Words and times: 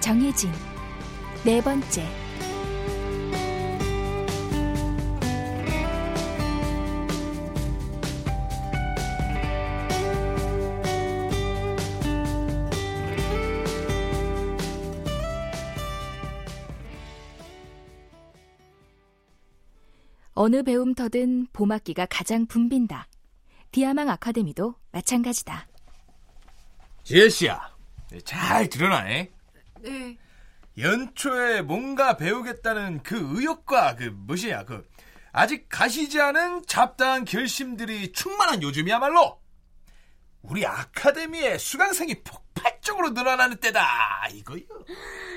정혜진 0.00 0.50
네 1.44 1.60
번째 1.62 2.06
어느 20.32 20.62
배움터든 20.62 21.48
봄학기가 21.52 22.06
가장 22.06 22.46
붐빈다. 22.46 23.06
디아망 23.72 24.08
아카데미도 24.08 24.74
마찬가지다. 24.90 25.68
지혜씨야, 27.04 27.60
잘 28.24 28.66
들어놔. 28.70 29.04
네. 29.04 29.30
연초에 30.78 31.62
뭔가 31.62 32.16
배우겠다는 32.16 33.02
그 33.02 33.16
의욕과 33.36 33.96
그 33.96 34.04
무엇이야 34.04 34.64
그 34.64 34.88
아직 35.32 35.68
가시지 35.68 36.20
않은 36.20 36.64
잡다한 36.66 37.24
결심들이 37.24 38.12
충만한 38.12 38.62
요즘이야말로 38.62 39.40
우리 40.42 40.66
아카데미의 40.66 41.58
수강생이 41.58 42.22
폭발적으로 42.22 43.10
늘어나는 43.10 43.58
때다 43.58 44.28
이거요. 44.32 44.62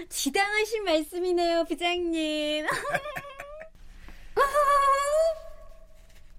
지당하신 0.09 0.83
말씀이네요, 0.85 1.65
부장님. 1.65 2.65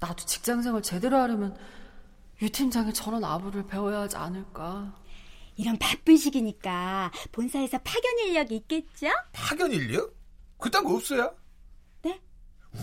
나도 0.00 0.24
직장생활 0.24 0.82
제대로 0.82 1.18
하려면 1.18 1.56
유 2.42 2.50
팀장의 2.50 2.92
저런 2.92 3.24
아부를 3.24 3.66
배워야 3.66 4.00
하지 4.00 4.16
않을까. 4.16 4.94
이런 5.56 5.78
바쁜 5.78 6.16
시기니까 6.16 7.10
본사에서 7.32 7.78
파견 7.78 8.18
인력이 8.26 8.56
있겠죠? 8.56 9.08
파견 9.32 9.72
인력? 9.72 10.14
그딴 10.58 10.84
거 10.84 10.94
없어요? 10.94 11.34
네? 12.02 12.20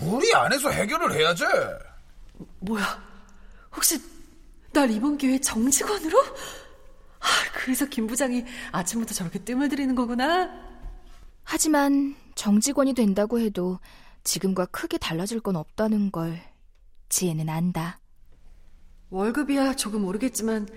우리 0.02 0.32
안에서 0.34 0.70
해결을 0.70 1.12
해야지. 1.12 1.44
뭐야? 2.60 3.02
혹시 3.74 4.00
날 4.72 4.90
이번 4.90 5.18
기회에 5.18 5.38
정직원으로? 5.38 6.18
아, 7.20 7.26
그래서 7.54 7.84
김 7.86 8.06
부장이 8.06 8.44
아침부터 8.72 9.14
저렇게 9.14 9.38
뜸을 9.38 9.68
들이는 9.68 9.94
거구나. 9.94 10.50
하지만 11.44 12.16
정직원이 12.34 12.94
된다고 12.94 13.38
해도 13.38 13.78
지금과 14.24 14.66
크게 14.66 14.98
달라질 14.98 15.40
건 15.40 15.56
없다는 15.56 16.10
걸 16.10 16.40
지혜는 17.08 17.48
안다. 17.48 18.00
월급이야 19.10 19.76
조금 19.76 20.04
오르겠지만 20.06 20.66
뭐 20.66 20.76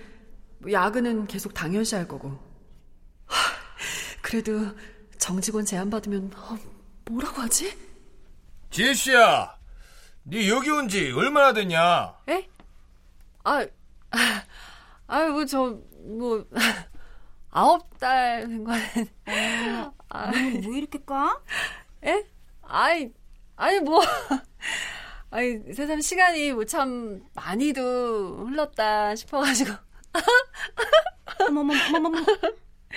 야근은 0.70 1.26
계속 1.26 1.54
당연시 1.54 1.94
할 1.94 2.06
거고. 2.08 2.30
하, 3.26 3.52
그래도 4.22 4.74
정직원 5.18 5.64
제안 5.64 5.90
받으면 5.90 6.32
어, 6.36 6.58
뭐라고 7.10 7.42
하지? 7.42 7.76
지혜씨야, 8.70 9.56
네 10.24 10.48
여기 10.48 10.70
온 10.70 10.88
지 10.88 11.12
얼마나 11.12 11.52
됐냐? 11.52 12.14
에? 12.28 12.48
아, 13.44 13.64
아, 14.10 14.42
아유 15.06 15.32
뭐저 15.32 15.78
뭐 16.04 16.44
아홉 17.50 17.98
달 17.98 18.46
된 18.46 18.64
거는. 18.64 18.80
아, 20.08 20.30
뭐, 20.30 20.60
뭐 20.62 20.74
이렇게 20.74 20.98
까? 21.04 21.40
에? 22.04 22.24
아이, 22.62 23.10
아니 23.56 23.80
뭐. 23.80 24.00
아니 25.30 25.58
세상 25.74 26.00
시간이 26.00 26.52
뭐 26.52 26.64
참 26.64 27.22
많이도 27.34 28.46
흘렀다 28.46 29.14
싶어가지고. 29.14 29.72
어머머머머머. 31.40 32.24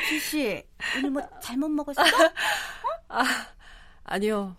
지씨, 0.08 0.64
오늘 0.98 1.12
뭐 1.12 1.40
잘못 1.42 1.70
먹었어? 1.70 2.02
아, 3.10 3.24
아니요. 4.04 4.56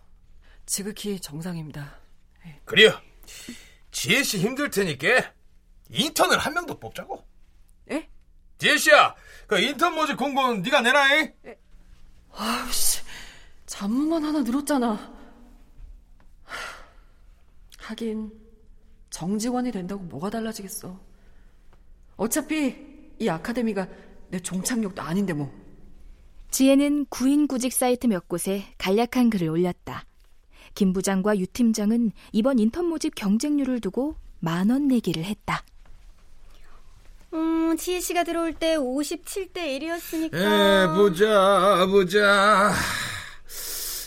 지극히 0.66 1.18
정상입니다. 1.20 1.98
그래요. 2.64 3.00
지혜 3.90 4.22
씨 4.22 4.38
힘들 4.38 4.70
테니까 4.70 5.32
인턴을 5.88 6.38
한 6.38 6.52
명 6.54 6.66
더 6.66 6.78
뽑자고. 6.78 7.24
에? 7.90 8.08
지혜 8.58 8.76
씨야, 8.76 9.14
그 9.46 9.58
인턴 9.58 9.94
모집 9.94 10.16
공고는 10.16 10.62
네가 10.62 10.80
내놔. 10.82 11.06
아우씨, 12.32 13.02
잡무만 13.66 14.24
하나 14.24 14.40
늘었잖아. 14.42 15.18
하긴 17.78 18.30
정직원이 19.10 19.72
된다고 19.72 20.02
뭐가 20.04 20.30
달라지겠어. 20.30 21.00
어차피 22.20 22.76
이 23.18 23.28
아카데미가 23.30 23.88
내 24.28 24.38
종착역도 24.40 25.00
아닌데 25.00 25.32
뭐. 25.32 25.50
지혜는 26.50 27.06
구인 27.08 27.46
구직 27.46 27.72
사이트 27.72 28.06
몇 28.06 28.28
곳에 28.28 28.66
간략한 28.76 29.30
글을 29.30 29.48
올렸다. 29.48 30.04
김 30.74 30.92
부장과 30.92 31.38
유 31.38 31.46
팀장은 31.46 32.12
이번 32.32 32.58
인턴 32.58 32.84
모집 32.84 33.14
경쟁률을 33.14 33.80
두고 33.80 34.16
만 34.38 34.68
원 34.70 34.86
내기를 34.88 35.24
했다. 35.24 35.64
음, 37.32 37.74
지혜 37.78 38.00
씨가 38.00 38.24
들어올 38.24 38.52
때 38.52 38.76
57대 38.76 39.80
1이었으니까. 39.80 40.34
에, 40.34 40.88
보자, 40.94 41.86
보자. 41.86 42.74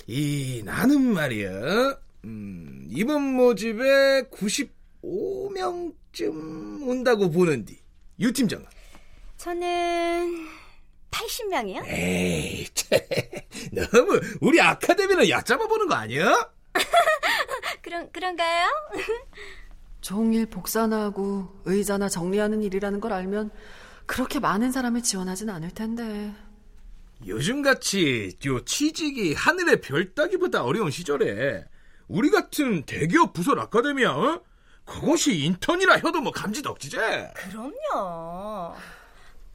이, 0.05 0.61
나는 0.63 1.01
말이야, 1.13 1.97
음, 2.25 2.87
이번 2.91 3.23
모집에 3.23 4.29
95명쯤 4.29 6.87
온다고 6.87 7.31
보는디. 7.31 7.81
유 8.19 8.31
팀장은? 8.31 8.65
저는 9.37 10.47
80명이요? 11.11 11.85
에이, 11.87 12.67
쟤, 12.73 13.07
너무 13.71 14.19
우리 14.41 14.59
아카데미는 14.61 15.29
얕잡아 15.29 15.67
보는 15.67 15.87
거 15.87 15.95
아니야? 15.95 16.49
그런, 17.81 18.11
그런가요? 18.11 18.69
종일 20.01 20.45
복사나 20.47 21.01
하고 21.03 21.61
의자나 21.65 22.09
정리하는 22.09 22.61
일이라는 22.63 22.99
걸 22.99 23.13
알면 23.13 23.51
그렇게 24.05 24.39
많은 24.39 24.71
사람을 24.71 25.01
지원하진 25.01 25.49
않을 25.49 25.71
텐데. 25.71 26.33
요즘같이 27.25 28.37
요 28.45 28.65
취직이 28.65 29.33
하늘의 29.33 29.79
별 29.81 30.13
따기보다 30.13 30.63
어려운 30.63 30.91
시절에 30.91 31.63
우리 32.07 32.29
같은 32.29 32.83
대기업 32.83 33.33
부설 33.33 33.59
아카데미야, 33.59 34.09
어? 34.11 34.41
그것이 34.85 35.45
인턴이라 35.45 35.95
해도 35.95 36.21
뭐 36.21 36.31
감지덕지제. 36.31 37.33
그럼요. 37.35 38.75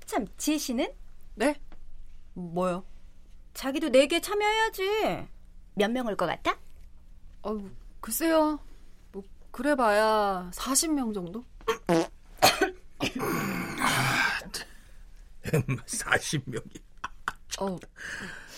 참, 0.06 0.26
지혜 0.36 0.56
씨는? 0.58 0.90
네? 1.34 1.54
뭐요? 2.34 2.84
자기도 3.54 3.88
내게 3.90 4.20
참여해야지. 4.20 5.28
몇 5.74 5.90
명 5.90 6.06
올 6.06 6.16
것 6.16 6.26
같아? 6.26 6.58
어, 7.42 7.56
글쎄요. 8.00 8.58
뭐 9.12 9.22
그래봐야 9.50 10.50
40명 10.54 11.12
정도? 11.14 11.44
40명이. 15.86 16.80
어, 17.60 17.76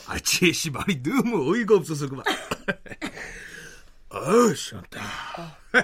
아, 0.07 0.19
지혜 0.19 0.53
씨 0.53 0.71
말이 0.71 1.03
너무 1.03 1.51
어이가 1.53 1.77
없어서 1.77 2.09
그만. 2.09 2.25
어우, 4.11 4.55
시원다. 4.55 5.01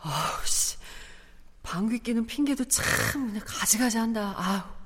아우 0.00 0.44
씨. 0.44 0.76
방귀 1.62 2.00
끼는 2.00 2.26
핑계도 2.26 2.64
참 2.64 3.28
그냥 3.28 3.42
가지가지 3.46 3.98
한다. 3.98 4.34
아우. 4.36 4.76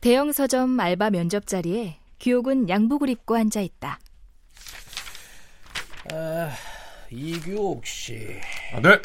대형 0.00 0.32
서점 0.32 0.78
알바 0.78 1.10
면접 1.10 1.46
자리에 1.46 1.98
규옥은 2.20 2.68
양복을 2.68 3.08
입고 3.10 3.36
앉아 3.36 3.60
있다. 3.60 3.98
아, 6.12 6.50
이규옥 7.10 7.86
씨. 7.86 8.40
아, 8.74 8.80
네. 8.80 9.00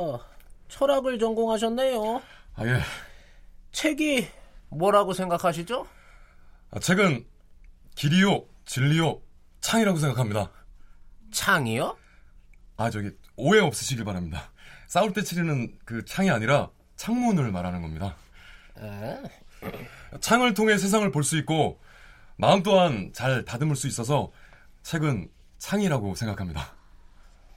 어, 0.00 0.18
철학을 0.68 1.18
전공하셨네요. 1.18 2.22
아, 2.54 2.66
예. 2.66 2.80
책이 3.72 4.28
뭐라고 4.70 5.12
생각하시죠? 5.12 5.86
아, 6.70 6.78
책은 6.78 7.26
길이요, 7.96 8.46
진리요, 8.64 9.20
창이라고 9.60 9.98
생각합니다. 9.98 10.50
창이요? 11.32 11.96
아, 12.78 12.88
저기, 12.90 13.10
오해 13.36 13.60
없으시길 13.60 14.04
바랍니다. 14.04 14.50
싸울 14.86 15.12
때 15.12 15.22
치르는 15.22 15.78
그 15.84 16.04
창이 16.04 16.30
아니라 16.30 16.70
창문을 16.96 17.52
말하는 17.52 17.82
겁니다. 17.82 18.16
에? 18.78 19.22
창을 20.20 20.54
통해 20.54 20.78
세상을 20.78 21.10
볼 21.12 21.22
수 21.22 21.36
있고, 21.38 21.78
마음 22.36 22.62
또한 22.62 23.10
잘 23.12 23.44
다듬을 23.44 23.76
수 23.76 23.86
있어서 23.86 24.32
책은 24.82 25.30
창이라고 25.58 26.14
생각합니다. 26.14 26.74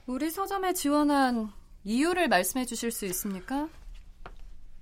우리 0.06 0.30
서점에 0.30 0.74
지원한 0.74 1.50
이유를 1.84 2.28
말씀해 2.28 2.64
주실 2.64 2.90
수 2.90 3.04
있습니까? 3.06 3.68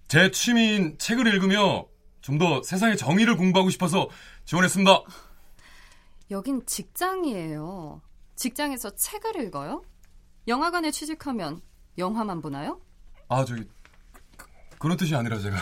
제 0.09 0.31
취미인 0.31 0.97
책을 0.99 1.27
읽으며 1.27 1.87
좀 2.21 2.39
더 2.39 2.63
세상의 2.63 2.97
정의를 2.97 3.37
공부하고 3.37 3.69
싶어서 3.71 4.09
지원했습니다. 4.45 5.03
여긴 6.31 6.65
직장이에요. 6.65 8.01
직장에서 8.37 8.95
책을 8.95 9.41
읽어요? 9.45 9.83
영화관에 10.47 10.91
취직하면 10.93 11.61
영화만 11.99 12.41
보나요? 12.41 12.81
아, 13.29 13.45
저기, 13.45 13.65
그, 14.37 14.47
그런 14.79 14.97
뜻이 14.97 15.15
아니라 15.17 15.39
제가. 15.39 15.57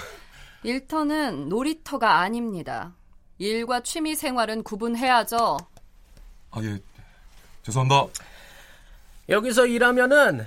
일터는 0.63 1.49
놀이터가 1.49 2.19
아닙니다. 2.21 2.95
일과 3.39 3.83
취미 3.83 4.15
생활은 4.15 4.63
구분해야죠. 4.63 5.57
아, 6.51 6.63
예. 6.63 6.79
죄송합니다. 7.63 8.07
여기서 9.31 9.67
일하면은 9.67 10.47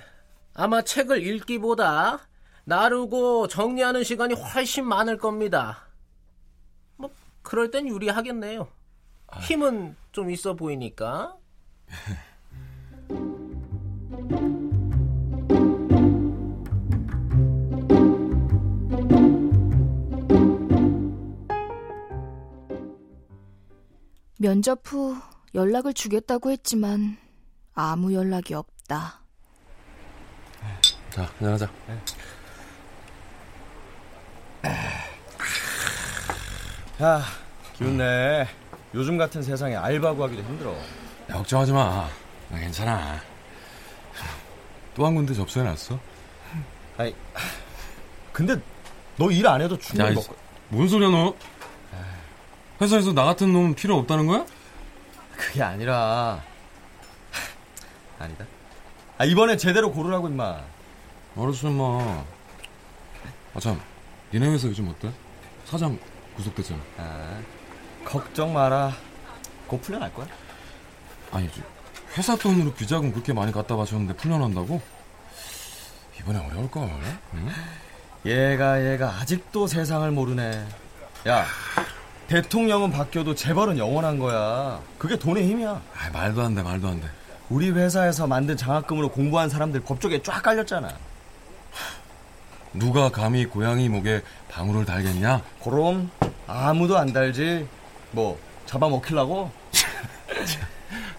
아마 0.53 0.81
책을 0.81 1.25
읽기보다 1.25 2.19
나르고 2.65 3.47
정리하는 3.47 4.03
시간이 4.03 4.35
훨씬 4.35 4.85
많을 4.85 5.17
겁니다. 5.17 5.87
뭐 6.95 7.09
그럴 7.41 7.71
땐 7.71 7.87
유리하겠네요. 7.87 8.67
힘은 9.41 9.95
좀 10.11 10.29
있어 10.29 10.53
보이니까. 10.53 11.35
면접 24.37 24.81
후 24.83 25.15
연락을 25.55 25.93
주겠다고 25.93 26.51
했지만 26.51 27.17
아무 27.73 28.13
연락이 28.13 28.53
없다. 28.53 29.22
자, 31.13 31.29
한잔하자. 31.39 31.69
야, 37.01 37.23
기운내. 37.75 38.47
요즘 38.93 39.17
같은 39.17 39.41
세상에 39.41 39.75
알바 39.75 40.13
구하기도 40.13 40.41
힘들어. 40.43 40.71
야, 40.73 41.33
걱정하지 41.33 41.71
마. 41.71 42.07
나 42.49 42.59
괜찮아. 42.59 43.19
또 44.95 45.05
한 45.07 45.15
군데 45.15 45.33
접수해놨어? 45.33 45.99
아니, 46.97 47.15
근데 48.31 48.55
너 49.17 49.29
일 49.31 49.47
안 49.47 49.59
해도 49.61 49.75
이- 50.11 50.13
먹고. 50.15 50.35
뭔 50.69 50.87
소리야, 50.87 51.09
너? 51.09 51.33
회사에서 52.79 53.11
나 53.13 53.23
같은 53.23 53.51
놈 53.53 53.73
필요 53.73 53.97
없다는 53.97 54.27
거야? 54.27 54.45
그게 55.35 55.63
아니라. 55.63 56.41
아니다. 58.19 58.45
아, 59.17 59.25
이번에 59.25 59.57
제대로 59.57 59.91
고르라고, 59.91 60.27
임마. 60.29 60.61
알았어, 61.35 61.67
임마. 61.69 62.23
아, 63.55 63.59
참. 63.59 63.79
니네 64.33 64.47
회사 64.49 64.67
요즘 64.67 64.87
어때? 64.89 65.11
사장 65.65 65.97
구속됐잖아. 66.35 66.79
아, 66.97 67.39
걱정 68.05 68.53
마라. 68.53 68.93
곧 69.67 69.81
풀려날 69.81 70.13
거야. 70.13 70.27
아니, 71.31 71.49
저 71.51 71.61
회사 72.17 72.35
돈으로 72.35 72.71
비자금 72.73 73.11
그렇게 73.11 73.33
많이 73.33 73.51
갖다 73.51 73.75
바쳤는데 73.75 74.15
풀려난다고? 74.15 74.81
이번에 76.19 76.39
어려울걸? 76.39 76.89
응? 77.33 77.49
얘가, 78.25 78.91
얘가 78.91 79.09
아직도 79.19 79.67
세상을 79.67 80.09
모르네. 80.11 80.65
야, 81.27 81.45
대통령은 82.27 82.91
바뀌어도 82.91 83.33
재벌은 83.35 83.77
영원한 83.77 84.19
거야. 84.19 84.79
그게 84.97 85.17
돈의 85.17 85.47
힘이야. 85.47 85.69
아, 85.97 86.09
말도 86.11 86.41
안 86.43 86.53
돼, 86.55 86.61
말도 86.61 86.87
안 86.87 87.01
돼. 87.01 87.07
우리 87.49 87.71
회사에서 87.71 88.27
만든 88.27 88.55
장학금으로 88.55 89.09
공부한 89.09 89.49
사람들 89.49 89.81
법조계 89.81 90.21
쫙 90.21 90.41
깔렸잖아. 90.41 90.95
누가 92.73 93.09
감히 93.09 93.45
고양이 93.45 93.87
목에 93.87 94.21
방울을 94.49 94.85
달겠냐? 94.85 95.41
그럼 95.63 96.09
아무도 96.47 96.97
안 96.97 97.13
달지. 97.13 97.67
뭐 98.11 98.39
잡아먹히려고? 98.65 99.51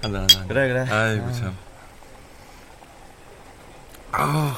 한다, 0.02 0.18
한다. 0.20 0.44
그래 0.48 0.68
그래. 0.68 0.80
아이고, 0.90 1.32
참. 1.32 1.56
아, 4.12 4.54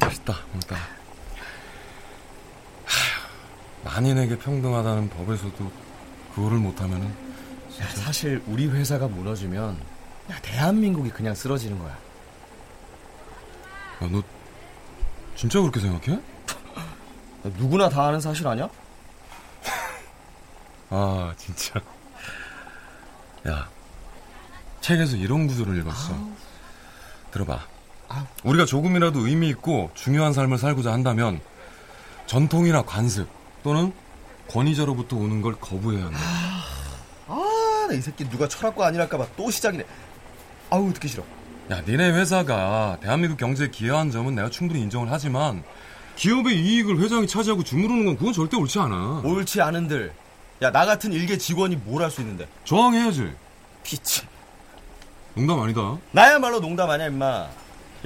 맛있다, 0.00 0.34
맛있다. 0.54 0.76
하, 2.84 3.28
만인에게 3.84 4.38
평등하다는 4.38 5.10
법에서도 5.10 5.72
그거를 6.34 6.58
못하면은 6.58 7.06
야, 7.80 7.88
사실 7.94 8.42
우리 8.46 8.68
회사가 8.68 9.08
무너지면 9.08 9.76
야, 10.30 10.38
대한민국이 10.40 11.10
그냥 11.10 11.34
쓰러지는 11.34 11.78
거야. 11.78 11.90
야, 11.90 11.98
너 14.10 14.22
진짜 15.42 15.60
그렇게 15.60 15.80
생각해? 15.80 16.12
야, 16.18 17.50
누구나 17.58 17.88
다 17.88 18.06
아는 18.06 18.20
사실 18.20 18.46
아니야? 18.46 18.68
아, 20.88 21.34
진짜. 21.36 21.80
야, 23.48 23.68
책에서 24.80 25.16
이런 25.16 25.48
구조를 25.48 25.76
읽었어. 25.78 26.16
들어봐. 27.32 27.58
우리가 28.44 28.66
조금이라도 28.66 29.26
의미 29.26 29.48
있고 29.48 29.90
중요한 29.94 30.32
삶을 30.32 30.58
살고자 30.58 30.92
한다면 30.92 31.40
전통이나 32.26 32.82
관습 32.82 33.26
또는 33.64 33.92
권위자로부터 34.48 35.16
오는 35.16 35.42
걸 35.42 35.56
거부해야 35.58 36.04
한다. 36.04 36.20
아, 37.26 37.86
나이 37.88 38.00
새끼 38.00 38.28
누가 38.28 38.46
철학과 38.46 38.86
아니랄까봐 38.86 39.26
또 39.36 39.50
시작이네. 39.50 39.84
아우 40.70 40.92
듣기 40.92 41.08
싫어. 41.08 41.24
야, 41.72 41.80
니네 41.86 42.10
회사가 42.10 42.98
대한민국 43.00 43.38
경제에 43.38 43.68
기여한 43.68 44.10
점은 44.10 44.34
내가 44.34 44.50
충분히 44.50 44.82
인정을 44.82 45.10
하지만 45.10 45.62
기업의 46.16 46.54
이익을 46.54 46.98
회장이 47.00 47.26
차지하고 47.26 47.64
주무르는 47.64 48.04
건 48.04 48.16
그건 48.18 48.34
절대 48.34 48.58
옳지 48.58 48.78
않아. 48.78 49.22
옳지 49.24 49.62
않은들. 49.62 50.12
야, 50.60 50.70
나 50.70 50.84
같은 50.84 51.10
일개 51.14 51.38
직원이 51.38 51.76
뭘 51.76 52.02
할 52.02 52.10
수 52.10 52.20
있는데? 52.20 52.46
저항해야지. 52.64 53.32
피치. 53.84 54.20
농담 55.34 55.60
아니다. 55.60 55.96
나야말로 56.10 56.60
농담 56.60 56.90
아니야, 56.90 57.06
임마. 57.06 57.48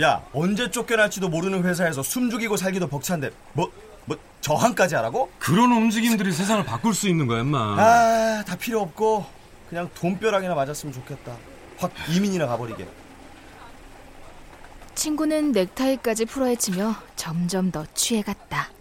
야, 0.02 0.22
언제 0.32 0.70
쫓겨날지도 0.70 1.28
모르는 1.28 1.64
회사에서 1.64 2.04
숨 2.04 2.30
죽이고 2.30 2.56
살기도 2.56 2.86
벅찬데 2.86 3.30
뭐, 3.54 3.72
뭐 4.04 4.16
저항까지 4.42 4.94
하라고? 4.94 5.28
그런 5.40 5.72
움직임들이 5.72 6.30
세상을 6.32 6.64
바꿀 6.64 6.94
수 6.94 7.08
있는 7.08 7.26
거야, 7.26 7.40
임마. 7.40 7.58
아, 7.58 8.44
다 8.46 8.54
필요 8.56 8.80
없고 8.82 9.26
그냥 9.68 9.90
돈벼락이나 9.96 10.54
맞았으면 10.54 10.92
좋겠다. 10.94 11.32
확 11.78 11.90
이민이나 12.08 12.46
가버리게. 12.46 12.86
친구는 14.96 15.52
넥타이까지 15.52 16.24
풀어헤치며 16.24 16.96
점점 17.16 17.70
더 17.70 17.84
취해갔다. 17.94 18.75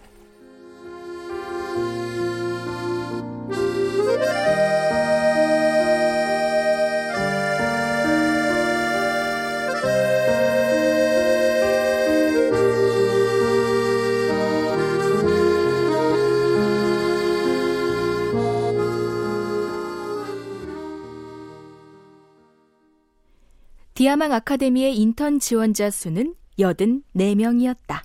디아망 23.96 24.30
아카데미의 24.30 24.94
인턴 24.98 25.38
지원자 25.38 25.88
수는 25.88 26.34
84명이었다. 26.58 28.02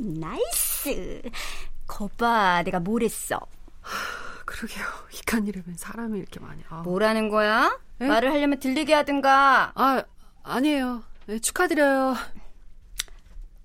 nice. 0.00 1.22
거봐, 1.88 2.62
내가 2.62 2.78
뭘 2.78 3.02
했어. 3.02 3.40
그러게요. 4.46 4.86
이칸 5.12 5.44
이름은 5.48 5.76
사람이 5.76 6.20
이렇게 6.20 6.38
많이. 6.38 6.62
아, 6.68 6.82
뭐라는 6.82 7.28
거야? 7.30 7.80
에? 8.00 8.06
말을 8.06 8.30
하려면 8.30 8.60
들리게 8.60 8.94
하든가. 8.94 9.72
아 9.74 10.04
아니에요. 10.44 11.02
네, 11.26 11.40
축하드려요. 11.40 12.14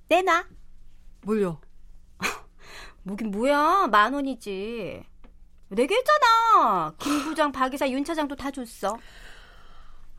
내놔. 0.09 0.45
뭘요? 1.21 1.61
뭐긴 3.03 3.29
뭐야, 3.29 3.89
만 3.91 4.15
원이지. 4.15 5.03
내게 5.69 5.95
했잖아. 5.95 6.95
김 6.97 7.23
부장, 7.25 7.51
박 7.51 7.71
이사, 7.75 7.87
윤 7.87 8.03
차장도 8.03 8.35
다 8.35 8.49
줬어. 8.49 8.97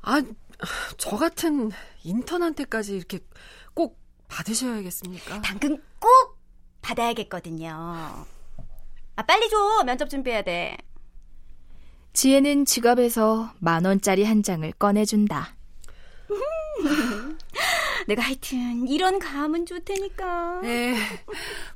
아, 0.07 0.23
저 0.99 1.17
같은 1.17 1.71
인턴한테까지 2.03 2.97
이렇게 2.97 3.21
꼭 3.75 3.99
받으셔야겠습니까? 4.29 5.41
당근 5.43 5.83
꼭 5.99 6.39
받아야겠거든요. 6.83 8.27
아, 9.17 9.23
빨리 9.23 9.49
줘. 9.49 9.85
면접 9.85 10.09
준비해야 10.09 10.43
돼. 10.43 10.77
지혜는 12.13 12.65
지갑에서 12.65 13.53
만 13.59 13.85
원짜리 13.85 14.25
한 14.25 14.43
장을 14.43 14.71
꺼내준다. 14.73 15.57
내가 18.07 18.23
하여튼 18.23 18.87
이런 18.87 19.19
감은 19.19 19.67
좋테니까. 19.67 20.61
네, 20.63 20.95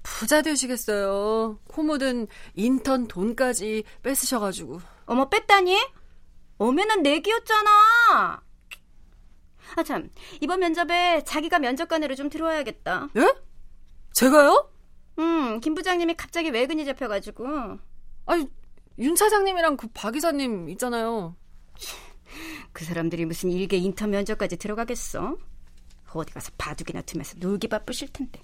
부자 0.03 0.43
되시겠어요. 0.43 1.59
코 1.69 1.83
묻은 1.83 2.29
인턴 2.55 3.09
돈까지 3.09 3.85
뺏으셔가지고. 4.03 4.81
어머 5.07 5.29
뺐다니? 5.29 5.77
오면은 6.59 7.03
내기였잖아. 7.03 8.43
아 9.77 9.83
참, 9.83 10.11
이번 10.41 10.61
면접에 10.61 11.23
자기가 11.25 11.59
면접관으로 11.59 12.15
좀 12.15 12.29
들어와야겠다. 12.31 13.09
예? 13.17 13.35
제가요? 14.13 14.71
음, 15.19 15.61
김 15.61 15.75
부장님이 15.75 16.15
갑자기 16.15 16.51
외근이 16.51 16.85
잡혀가지고. 16.85 17.79
아니, 18.27 18.49
윤 18.99 19.15
차장님이랑 19.15 19.77
그 19.77 19.89
박 19.95 20.17
이사님 20.17 20.69
있잖아요. 20.71 21.37
그 22.73 22.85
사람들이 22.85 23.25
무슨 23.25 23.51
일개 23.51 23.77
인턴 23.77 24.11
면접까지 24.11 24.57
들어가겠어? 24.57 25.37
어디 26.13 26.33
가서 26.33 26.51
바둑이나 26.59 27.03
두면서 27.03 27.35
놀기 27.39 27.69
바쁘실 27.69 28.09
텐데. 28.13 28.41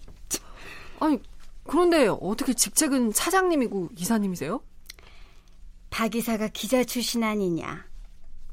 아니, 1.00 1.21
그런데 1.64 2.09
어떻게 2.09 2.52
직책은 2.52 3.12
차장님이고 3.12 3.90
이사님이세요? 3.97 4.62
박 5.90 6.14
이사가 6.14 6.49
기자 6.49 6.85
출신 6.85 7.23
아니냐. 7.25 7.87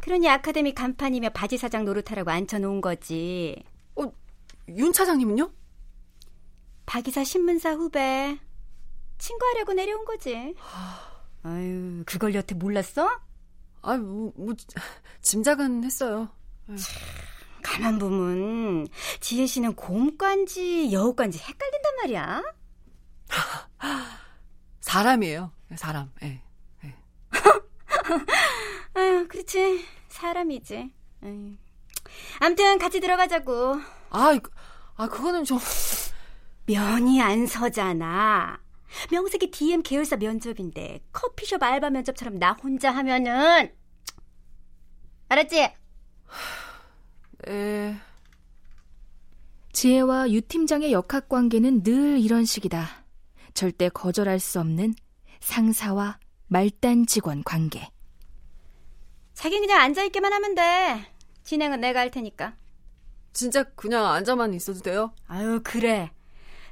그러니 0.02 0.30
아카데미 0.30 0.74
간판이며 0.74 1.30
바지 1.30 1.58
사장 1.58 1.86
노릇하라고 1.86 2.32
앉혀놓은 2.32 2.82
거지. 2.82 3.64
어, 3.96 4.12
윤 4.70 4.92
차장님은요? 4.92 5.52
박 6.86 7.08
이사 7.08 7.24
신문사 7.24 7.74
후배. 7.74 8.38
친구하려고 9.18 9.74
내려온 9.74 10.04
거지. 10.06 10.56
아유, 11.44 12.04
그걸 12.06 12.34
여태 12.36 12.56
몰랐어? 12.56 13.22
아, 13.84 13.98
뭐, 13.98 14.34
뭐 14.36 14.54
짐작은 15.22 15.84
했어요. 15.84 16.30
가만 17.64 18.00
보면 18.00 18.88
지혜 19.20 19.46
씨는 19.46 19.76
곰관지 19.76 20.92
여우관지 20.92 21.40
헷갈린단 21.40 21.96
말이야. 21.98 22.44
사람이에요. 24.82 25.52
사람. 25.76 26.12
예. 26.24 26.42
예. 26.84 26.96
아유, 28.94 29.28
그렇지. 29.28 29.86
사람이지. 30.10 30.92
아유. 31.24 31.56
암튼 32.40 32.78
같이 32.78 33.00
들어가자고. 33.00 33.80
아, 34.10 34.40
아 34.96 35.08
그거는 35.08 35.44
좀 35.44 35.60
면이 36.66 37.22
안 37.22 37.48
서잖아. 37.48 38.60
명색이 39.10 39.52
DM 39.52 39.84
계열사 39.84 40.18
면접인데 40.18 41.00
커피숍 41.14 41.64
알바 41.64 41.90
면접처럼 41.90 42.40
나 42.40 42.52
혼자 42.54 42.92
하면은 42.92 43.74
알았지? 45.30 45.74
예. 47.48 47.96
지혜와 49.72 50.32
유 50.32 50.42
팀장의 50.42 50.92
역학 50.92 51.30
관계는 51.30 51.84
늘 51.84 52.20
이런 52.20 52.44
식이다. 52.44 53.06
절대 53.54 53.90
거절할 53.90 54.40
수 54.40 54.60
없는 54.60 54.94
상사와 55.40 56.20
말단 56.48 57.06
직원 57.06 57.44
관계. 57.44 57.90
자기 59.42 59.60
그냥 59.60 59.80
앉아있기만 59.82 60.32
하면 60.34 60.54
돼. 60.54 61.04
진행은 61.44 61.82
내가 61.82 62.02
할 62.02 62.12
테니까. 62.12 62.56
진짜 63.34 63.64
그냥 63.64 64.06
앉아만 64.06 64.54
있어도 64.54 64.82
돼요? 64.82 65.14
아유, 65.26 65.62
그래. 65.64 66.12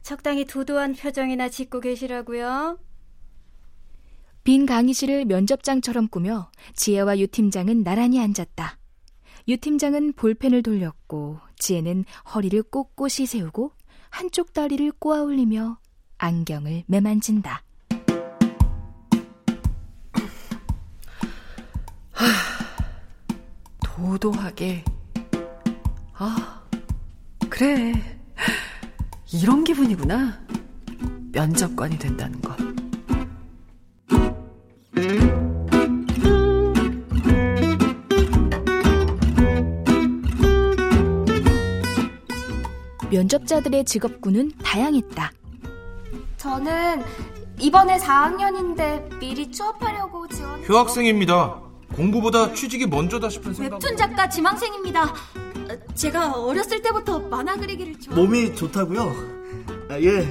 적당히 0.03 0.45
도도한 0.45 0.93
표정이나 0.93 1.49
짓고 1.49 1.79
계시라고요. 1.79 2.77
빈 4.43 4.67
강의실을 4.67 5.25
면접장처럼 5.25 6.09
꾸며 6.09 6.51
지혜와 6.75 7.17
유 7.17 7.25
팀장은 7.25 7.83
나란히 7.83 8.21
앉았다. 8.21 8.77
유 9.47 9.57
팀장은 9.57 10.13
볼펜을 10.13 10.61
돌렸고 10.61 11.39
지혜는 11.57 12.05
허리를 12.35 12.61
꼿꼿이 12.61 13.25
세우고 13.25 13.71
한쪽 14.11 14.53
다리를 14.53 14.91
꼬아 14.99 15.23
올리며 15.23 15.79
안경을 16.19 16.83
매만진다. 16.85 17.63
도도하게. 23.99 24.85
아, 26.13 26.61
그래. 27.49 27.93
이런 29.33 29.63
기분이구나. 29.63 30.39
면접관이 31.33 31.99
된다는 31.99 32.39
거. 32.41 32.55
면접자들의 43.11 43.83
직업군은 43.85 44.51
다양했다. 44.63 45.31
저는 46.37 47.03
이번에 47.59 47.97
4학년인데 47.97 49.19
미리 49.19 49.51
취업하려고 49.51 50.27
지원. 50.29 50.61
휴학생입니다. 50.61 51.68
공부보다 51.99 52.53
취직이 52.53 52.87
먼저다 52.87 53.27
싶은 53.27 53.53
생각. 53.53 53.73
웹툰 53.73 53.97
작가 53.97 54.29
지망생입니다. 54.29 55.13
제가 55.95 56.31
어렸을 56.31 56.81
때부터 56.81 57.19
만화 57.19 57.57
그리기를 57.57 57.99
좋아. 57.99 58.15
몸이 58.15 58.55
좋다고요? 58.55 59.01
아, 59.89 59.99
예, 59.99 60.25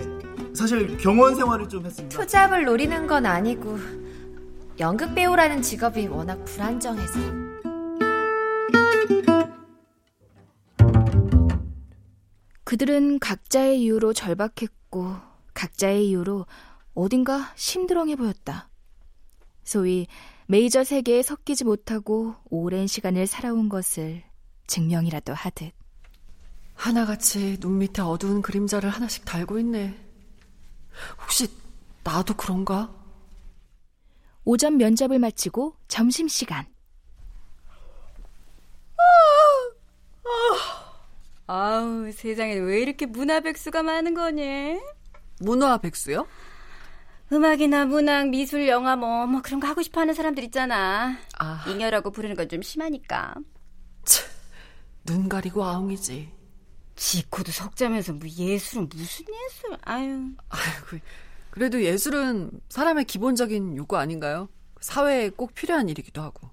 사실 0.55 0.97
경원 0.97 1.37
생활을 1.37 1.69
좀 1.69 1.85
했습니다. 1.85 2.17
투잡을 2.17 2.65
노리는 2.65 3.07
건 3.07 3.27
아니고 3.27 3.79
연극 4.79 5.15
배우라는 5.15 5.61
직업이 5.61 6.07
워낙 6.07 6.43
불안정해서. 6.47 7.19
그들은 12.65 13.19
각자의 13.19 13.83
이유로 13.83 14.15
절박했고 14.15 15.17
각자의 15.53 16.09
이유로 16.09 16.47
어딘가 16.95 17.53
심드렁해 17.57 18.17
보였다. 18.17 18.71
소위 19.65 20.07
메이저 20.50 20.83
세계에 20.83 21.23
섞이지 21.23 21.64
못하고 21.64 22.35
오랜 22.49 22.87
시간을 22.87 23.26
살아온 23.26 23.69
것을 23.69 24.23
증명이라도 24.67 25.35
하듯. 25.35 25.75
하나같이 26.73 27.61
눈 27.61 27.76
밑에 27.76 28.00
어두운 28.00 28.40
그림자를 28.40 28.88
하나씩 28.88 29.26
달고 29.26 29.59
있네. 29.59 29.95
혹시 31.21 31.49
나도 32.02 32.35
그런가? 32.35 32.90
오전 34.47 34.78
면접을 34.78 35.19
마치고 35.19 35.76
점심시간. 35.87 36.64
아우, 41.47 42.11
세상에 42.11 42.55
왜 42.55 42.81
이렇게 42.81 43.05
문화 43.05 43.40
백수가 43.40 43.83
많은 43.83 44.14
거니? 44.14 44.81
문화 45.40 45.76
백수요? 45.76 46.26
음악이나 47.31 47.85
문학, 47.85 48.29
미술, 48.31 48.67
영화 48.69 48.97
뭐, 48.97 49.27
뭐 49.27 49.43
그런 49.43 49.61
거 49.61 49.67
하고 49.67 49.83
싶어 49.83 50.01
하는 50.01 50.15
사람들 50.15 50.43
있잖아. 50.45 51.19
아. 51.39 51.65
잉여라고 51.69 52.11
부르는 52.11 52.35
건 52.37 52.49
좀 52.49 52.63
심하니까. 52.63 53.35
눈 55.05 55.29
가리고 55.29 55.65
아웅이지. 55.65 56.31
지코도 56.97 57.53
석자면서 57.53 58.15
뭐 58.15 58.27
예술은 58.29 58.89
무슨 58.89 59.25
예술? 59.29 59.77
아유. 59.83 60.31
아이고, 60.49 61.05
그래도 61.51 61.83
예술은 61.83 62.51
사람의 62.69 63.05
기본적인 63.05 63.77
요구 63.77 63.97
아닌가요? 63.97 64.49
사회에 64.81 65.31
꼭 65.31 65.55
필요한 65.55 65.89
일이기도 65.89 66.23
하고. 66.23 66.49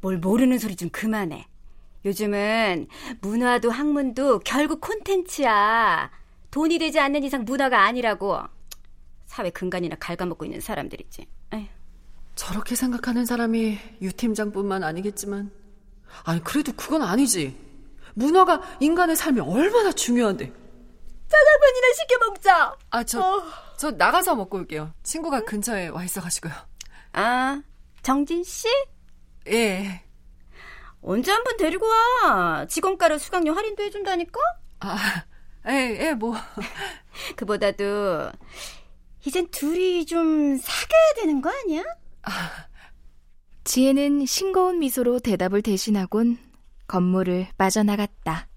뭘 0.00 0.18
모르는 0.18 0.58
소리 0.58 0.76
좀 0.76 0.88
그만해. 0.90 1.46
요즘은 2.04 2.86
문화도 3.20 3.70
학문도 3.70 4.40
결국 4.40 4.80
콘텐츠야. 4.80 6.10
돈이 6.50 6.78
되지 6.78 6.98
않는 6.98 7.22
이상 7.24 7.44
문화가 7.44 7.82
아니라고. 7.84 8.38
사회 9.30 9.48
근간이나 9.50 9.94
갉아먹고 10.00 10.44
있는 10.44 10.60
사람들이지. 10.60 11.24
에휴. 11.54 11.66
저렇게 12.34 12.74
생각하는 12.74 13.24
사람이 13.24 13.78
유 14.02 14.12
팀장뿐만 14.12 14.82
아니겠지만, 14.82 15.52
아니 16.24 16.42
그래도 16.42 16.72
그건 16.72 17.02
아니지. 17.02 17.56
문화가 18.14 18.60
인간의 18.80 19.14
삶에 19.14 19.40
얼마나 19.40 19.92
중요한데. 19.92 20.46
짜장면이나 20.46 21.92
시켜 21.94 22.18
먹자. 22.26 22.76
아, 22.90 23.04
저, 23.04 23.20
어. 23.20 23.42
저 23.78 23.92
나가서 23.92 24.34
먹고 24.34 24.58
올게요. 24.58 24.92
친구가 25.04 25.44
근처에 25.44 25.88
와 25.88 26.02
있어가지고요. 26.02 26.52
아, 27.12 27.62
정진 28.02 28.42
씨? 28.42 28.66
예. 29.46 30.02
언제 31.02 31.30
한 31.30 31.44
번 31.44 31.56
데리고 31.56 31.86
와. 31.86 32.66
직원가로 32.68 33.18
수강료 33.18 33.52
할인도 33.52 33.84
해준다니까? 33.84 34.40
아, 34.80 35.24
예, 35.68 35.98
예, 36.08 36.14
뭐. 36.14 36.34
그보다도, 37.36 38.32
이젠 39.26 39.46
둘이 39.50 40.06
좀 40.06 40.56
사귀어야 40.56 41.14
되는 41.16 41.40
거 41.42 41.50
아니야? 41.50 41.84
아. 42.22 42.50
지혜는 43.64 44.26
싱거운 44.26 44.78
미소로 44.78 45.20
대답을 45.20 45.62
대신하곤 45.62 46.38
건물을 46.88 47.48
빠져나갔다. 47.56 48.48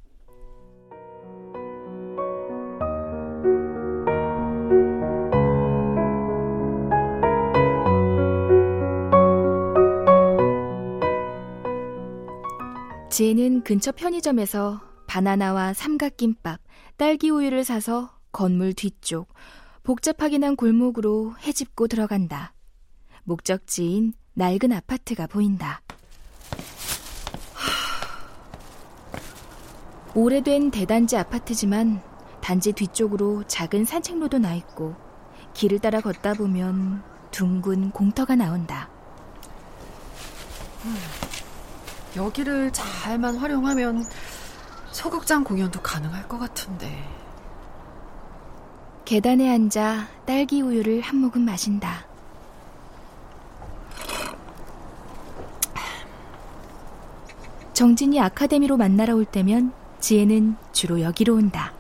지혜는 13.12 13.62
근처 13.64 13.92
편의점에서 13.92 14.82
바나나와 15.06 15.74
삼각김밥, 15.74 16.60
딸기 16.98 17.30
우유를 17.30 17.64
사서 17.64 18.18
건물 18.32 18.74
뒤쪽 18.74 19.28
복잡하긴 19.84 20.46
한 20.46 20.56
골목으로 20.56 21.36
헤집고 21.42 21.90
들어간다. 21.90 22.54
목적지인 23.26 24.14
낡은 24.34 24.72
아파트가 24.72 25.28
보인다. 25.28 25.82
오래된 30.16 30.72
대단지 30.72 31.18
아파트지만 31.18 32.02
단지 32.40 32.72
뒤쪽으로 32.72 33.44
작은 33.48 33.84
산책로도 33.84 34.38
나 34.38 34.54
있고 34.56 34.96
길을 35.54 35.80
따라 35.80 36.00
걷다 36.00 36.34
보면 36.34 37.04
둥근 37.32 37.92
공터가 37.92 38.36
나온다. 38.36 38.90
음, 40.86 40.96
여기를 42.16 42.72
잘만 42.72 43.36
활용하면 43.36 44.06
소극장 44.92 45.44
공연도 45.44 45.82
가능할 45.82 46.30
것 46.30 46.38
같은데. 46.38 47.23
계단에 49.14 49.48
앉아 49.48 50.08
딸기 50.26 50.64
우유를 50.64 51.02
한 51.02 51.18
모금 51.18 51.44
마신다. 51.44 52.04
정진이 57.74 58.20
아카데미로 58.20 58.76
만나러 58.76 59.16
올 59.16 59.24
때면 59.24 59.72
지혜는 60.00 60.56
주로 60.72 61.00
여기로 61.00 61.36
온다. 61.36 61.72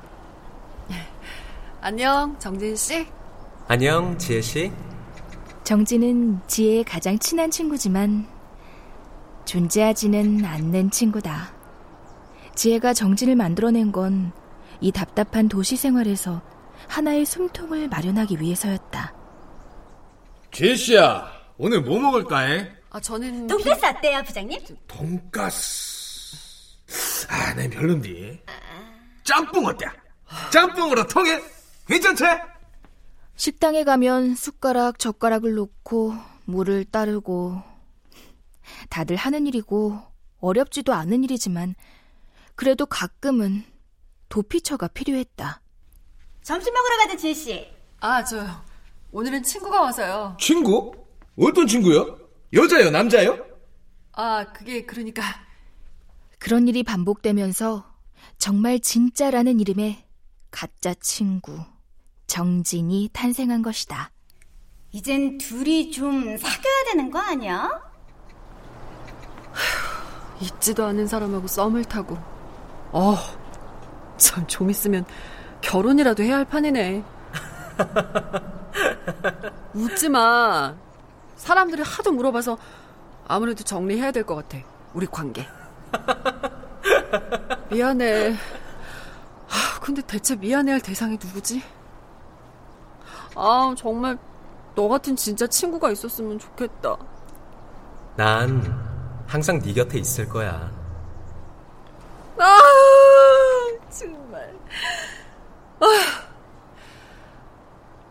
안녕, 1.82 2.38
정진 2.38 2.75
씨. 2.75 3.08
안녕, 3.68 4.16
지혜 4.20 4.40
씨. 4.40 4.72
정진은 5.63 6.40
지혜의 6.46 6.84
가장 6.84 7.18
친한 7.18 7.50
친구지만 7.50 8.28
존재하지는 9.46 10.46
않는 10.46 10.92
친구다. 10.92 11.52
지혜가 12.54 12.94
정진을 12.94 13.36
만들어낸 13.36 13.92
건 13.92 14.32
이 14.84 14.92
답답한 14.92 15.48
도시 15.48 15.78
생활에서 15.78 16.42
하나의 16.88 17.25
숨통을 17.25 17.88
마련하기 17.88 18.40
위해서였다. 18.40 19.13
씨야, 20.75 21.32
오늘 21.58 21.82
뭐 21.82 22.00
먹을까 22.00 22.40
해? 22.40 22.72
아, 22.90 23.00
저는 23.00 23.48
돈가스 23.48 23.86
어때요, 23.86 24.22
부장님? 24.24 24.60
돈가스. 24.88 26.78
아, 27.30 27.54
난 27.56 27.70
별론디. 27.70 28.40
짬뽕 29.24 29.66
어때? 29.66 29.88
짬뽕으로 30.52 31.08
통해? 31.08 31.42
괜찮지? 31.88 32.24
식당에 33.36 33.84
가면 33.84 34.36
숟가락, 34.36 35.00
젓가락을 35.00 35.56
놓고 35.56 36.13
물을 36.46 36.86
따르고 36.86 37.62
다들 38.90 39.16
하는 39.16 39.48
일이고 39.48 40.00
어렵지도 40.40 40.94
않은 40.94 41.24
일이지만 41.24 41.74
그래도 42.56 42.86
가끔은 42.86 43.63
도피처가 44.30 44.90
필요했다. 44.90 45.62
점심 46.44 46.74
먹으러 46.74 46.98
가자, 46.98 47.16
지혜 47.16 47.34
씨. 47.34 47.68
아, 48.00 48.24
저요. 48.24 48.64
오늘은 49.12 49.44
친구가 49.44 49.82
와서요. 49.82 50.36
친구? 50.40 50.92
어떤 51.40 51.66
친구요? 51.66 52.18
여자요, 52.52 52.90
남자요? 52.92 53.38
아, 54.12 54.46
그게 54.54 54.86
그러니까 54.86 55.24
그런 56.38 56.68
일이 56.68 56.84
반복되면서 56.84 57.86
정말 58.38 58.80
진짜라는 58.80 59.60
이름의 59.62 60.04
가짜 60.52 60.94
친구 60.96 61.58
정진이 62.28 63.10
탄생한 63.13 63.62
것이다. 63.62 64.12
이젠 64.91 65.38
둘이 65.38 65.91
좀 65.91 66.38
사귀어야 66.38 66.84
되는 66.91 67.10
거 67.10 67.20
아니야? 67.20 67.70
있지도 70.41 70.86
않은 70.86 71.08
사람하고 71.08 71.48
썸을 71.48 71.86
타고. 71.86 72.17
어, 72.91 73.15
참, 74.17 74.46
좀 74.46 74.70
있으면 74.70 75.06
결혼이라도 75.63 76.23
해야 76.23 76.38
할 76.38 76.45
판이네. 76.45 77.04
웃지 79.73 80.10
마. 80.10 80.76
사람들이 81.36 81.82
하도 81.82 82.12
물어봐서 82.12 82.58
아무래도 83.28 83.63
정리해야 83.63 84.12
될 84.12 84.23
것 84.26 84.36
같아. 84.36 84.58
우리 84.93 85.08
관계. 85.08 85.47
미안해. 87.71 88.34
아, 88.34 89.80
근데 89.82 90.02
대체 90.06 90.36
미안해할 90.36 90.82
대상이 90.82 91.17
누구지? 91.21 91.63
아, 93.36 93.73
정말 93.78 94.17
너 94.76 94.88
같은 94.88 95.15
진짜 95.15 95.47
친구가 95.47 95.91
있었으면 95.91 96.38
좋겠다. 96.39 96.97
난 98.15 98.62
항상 99.28 99.60
네 99.62 99.73
곁에 99.73 99.97
있을 99.97 100.28
거야. 100.30 100.71
아, 102.38 102.60
정말. 103.89 104.54
아, 105.80 105.86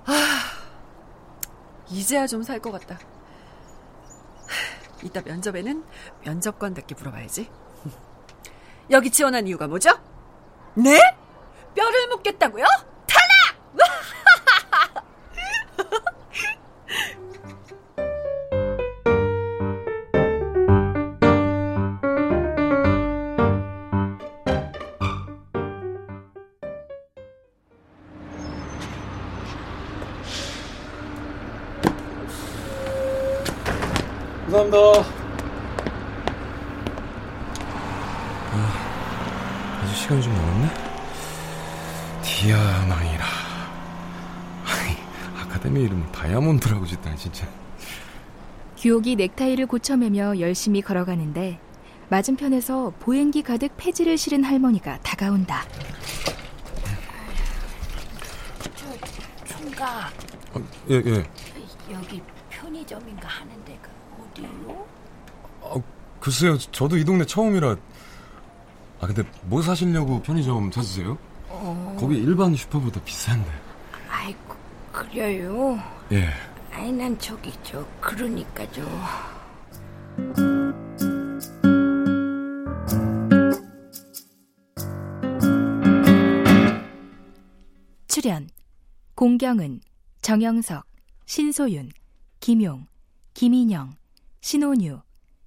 아, 0.06 0.12
이제야 1.92 2.26
좀 2.26 2.42
살 2.42 2.60
것 2.60 2.72
같다. 2.72 2.98
이따 5.02 5.20
면접에는 5.20 5.84
면접관답게 6.24 6.94
물어봐야지. 6.94 7.50
여기 8.90 9.10
지원한 9.10 9.46
이유가 9.46 9.66
뭐죠? 9.66 9.90
네? 10.74 10.98
뼈를 11.74 12.08
묻겠다고요? 12.08 12.64
감사합니다. 34.62 34.78
아, 38.52 39.80
아직 39.82 39.96
시간이 39.96 40.22
좀 40.22 40.32
남았네? 40.34 40.68
디아망이라. 42.22 43.24
아니, 44.64 44.96
아카데미 45.40 45.82
이름은 45.82 46.12
다이아몬드라고 46.12 46.86
짓다니, 46.86 47.16
진짜. 47.16 47.48
규옥이 48.76 49.16
넥타이를 49.16 49.66
고쳐매며 49.66 50.40
열심히 50.40 50.82
걸어가는데 50.82 51.60
맞은편에서 52.08 52.92
보행기 53.00 53.42
가득 53.42 53.76
폐지를 53.76 54.18
실은 54.18 54.42
할머니가 54.44 54.98
다가온다. 55.00 55.64
총각 59.44 59.88
아, 59.88 60.60
예, 60.90 60.94
예. 60.96 61.24
여기 61.92 62.20
편의점인가 62.50 63.28
하는 63.28 63.64
데가 63.64 63.88
어디요? 64.32 64.86
아, 65.62 65.74
글쎄요, 66.20 66.58
저도 66.58 66.96
이 66.96 67.04
동네 67.04 67.24
처음이라. 67.24 67.76
아, 69.00 69.06
근데 69.06 69.22
뭐 69.42 69.62
사시려고 69.62 70.22
편의점 70.22 70.70
찾으세요? 70.70 71.18
어. 71.48 71.96
거기 71.98 72.16
일반 72.16 72.54
슈퍼보다 72.54 73.02
비싼데. 73.02 73.50
아이고 74.08 74.54
그래요? 74.92 75.78
예. 76.12 76.28
아이 76.72 76.90
난 76.92 77.18
저기 77.18 77.52
저 77.62 77.84
그러니까 78.00 78.64
저 78.72 78.82
출연 88.06 88.48
공경은, 89.14 89.80
정영석, 90.22 90.84
신소윤, 91.26 91.90
김용, 92.40 92.86
김인영, 93.34 93.94
신온유, 94.44 95.00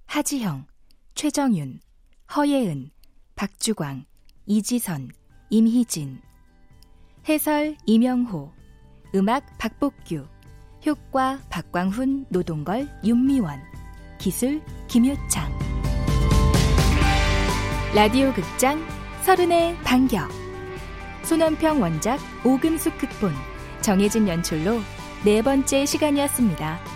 하지형, 0.06 0.64
최정윤, 1.14 1.80
허예은, 2.34 2.90
박주광, 3.34 4.06
이지선, 4.46 5.10
임희진. 5.50 6.22
해설 7.28 7.76
이명호. 7.84 8.50
음악 9.14 9.58
박복규. 9.58 10.26
효과 10.86 11.38
박광훈, 11.50 12.24
노동걸, 12.30 12.88
윤미원. 13.04 13.60
기술 14.18 14.62
김효창. 14.88 15.52
라디오 17.94 18.32
극장 18.32 18.82
서른의 19.24 19.76
반격. 19.82 20.26
손원평 21.22 21.82
원작 21.82 22.18
오금숙 22.46 22.96
극본. 22.96 23.34
정혜진 23.82 24.26
연출로 24.26 24.80
네 25.22 25.42
번째 25.42 25.84
시간이었습니다. 25.84 26.95